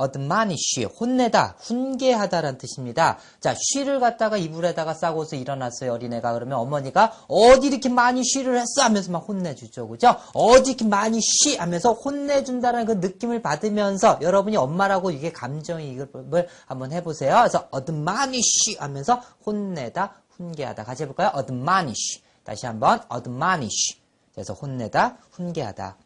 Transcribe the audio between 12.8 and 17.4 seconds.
그 느낌을 받으면서 여러분이 엄마라고 이게 감정이입을 한번 해보세요.